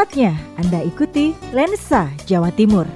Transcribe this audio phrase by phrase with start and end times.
[0.00, 2.88] Saatnya Anda ikuti Lensa Jawa Timur.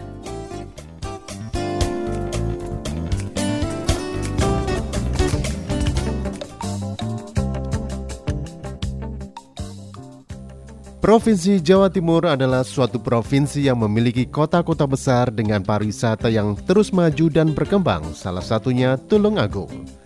[11.04, 17.28] Provinsi Jawa Timur adalah suatu provinsi yang memiliki kota-kota besar dengan pariwisata yang terus maju
[17.28, 20.03] dan berkembang, salah satunya Tulungagung.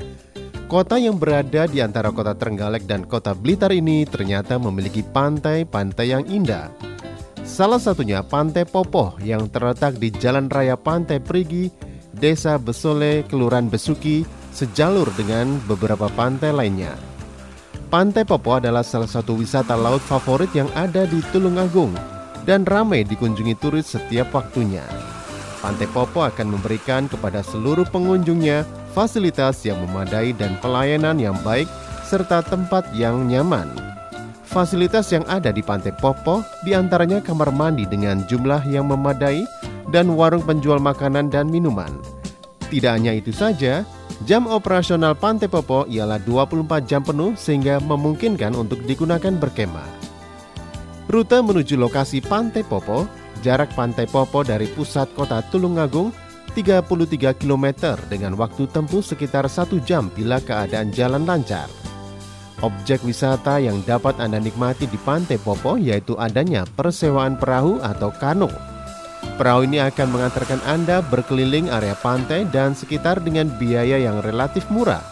[0.69, 6.29] Kota yang berada di antara kota Trenggalek dan kota Blitar ini ternyata memiliki pantai-pantai yang
[6.29, 6.69] indah.
[7.41, 11.73] Salah satunya Pantai Popoh yang terletak di Jalan Raya Pantai Perigi,
[12.13, 16.93] Desa Besole, Kelurahan Besuki, sejalur dengan beberapa pantai lainnya.
[17.89, 21.97] Pantai Popo adalah salah satu wisata laut favorit yang ada di Tulungagung
[22.45, 24.85] dan ramai dikunjungi turis setiap waktunya.
[25.65, 31.69] Pantai Popo akan memberikan kepada seluruh pengunjungnya fasilitas yang memadai dan pelayanan yang baik
[32.05, 33.69] serta tempat yang nyaman.
[34.49, 39.45] Fasilitas yang ada di Pantai Popo di antaranya kamar mandi dengan jumlah yang memadai
[39.93, 41.93] dan warung penjual makanan dan minuman.
[42.69, 43.85] Tidak hanya itu saja,
[44.27, 49.87] Jam operasional Pantai Popo ialah 24 jam penuh sehingga memungkinkan untuk digunakan berkemah.
[51.07, 53.07] Rute menuju lokasi Pantai Popo,
[53.47, 56.11] jarak Pantai Popo dari pusat kota Tulungagung
[56.59, 57.67] 33 km
[58.11, 61.71] dengan waktu tempuh sekitar satu jam bila keadaan jalan lancar.
[62.59, 68.51] Objek wisata yang dapat Anda nikmati di Pantai Popo yaitu adanya persewaan perahu atau kano
[69.39, 75.03] Perahu ini akan mengantarkan Anda berkeliling area pantai dan sekitar dengan biaya yang relatif murah.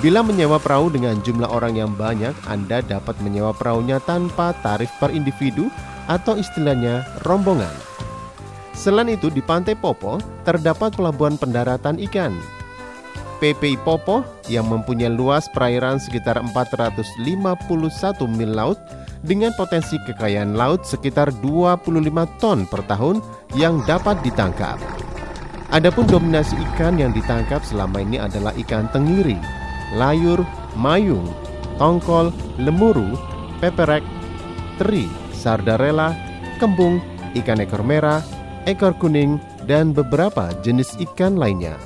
[0.00, 5.12] Bila menyewa perahu dengan jumlah orang yang banyak, Anda dapat menyewa perahunya tanpa tarif per
[5.12, 5.68] individu
[6.08, 7.95] atau istilahnya rombongan.
[8.76, 12.36] Selain itu, di Pantai Popo terdapat pelabuhan pendaratan ikan.
[13.40, 17.16] PPI Popo yang mempunyai luas perairan sekitar 451
[18.28, 18.76] mil laut
[19.24, 23.20] dengan potensi kekayaan laut sekitar 25 ton per tahun
[23.56, 24.76] yang dapat ditangkap.
[25.74, 29.36] Adapun dominasi ikan yang ditangkap selama ini adalah ikan tenggiri,
[29.98, 30.46] layur,
[30.78, 31.26] mayung,
[31.76, 33.18] tongkol, lemuru,
[33.58, 34.04] peperek,
[34.78, 36.14] teri, sardarella,
[36.62, 37.02] kembung,
[37.34, 38.22] ikan ekor merah,
[38.66, 41.78] ekor kuning, dan beberapa jenis ikan lainnya.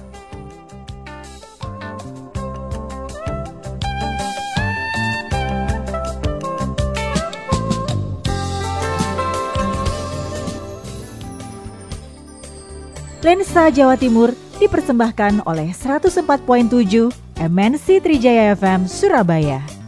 [13.21, 19.80] Lensa Jawa Timur dipersembahkan oleh 104.7 MNC Trijaya FM Surabaya.